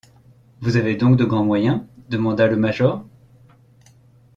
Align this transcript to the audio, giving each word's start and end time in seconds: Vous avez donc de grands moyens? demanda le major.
Vous 0.61 0.77
avez 0.77 0.95
donc 0.95 1.15
de 1.15 1.25
grands 1.25 1.45
moyens? 1.45 1.81
demanda 2.09 2.47
le 2.47 2.55
major. 2.55 3.05